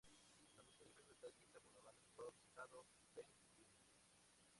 La 0.57 0.63
música 0.63 1.03
del 1.03 1.05
juego 1.05 1.11
está 1.11 1.27
escrita 1.27 1.59
por 1.59 1.75
la 1.75 1.81
banda 1.91 2.01
de 2.07 2.13
rock 2.17 2.33
pesado, 2.41 2.87
Green 3.13 3.29
Jelly. 3.53 3.67